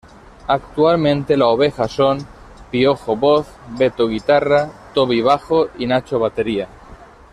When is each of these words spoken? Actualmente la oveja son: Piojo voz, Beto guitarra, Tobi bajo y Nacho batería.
Actualmente 0.47 1.37
la 1.37 1.45
oveja 1.45 1.87
son: 1.87 2.25
Piojo 2.71 3.15
voz, 3.15 3.45
Beto 3.77 4.07
guitarra, 4.07 4.71
Tobi 4.95 5.21
bajo 5.21 5.67
y 5.77 5.85
Nacho 5.85 6.17
batería. 6.17 6.67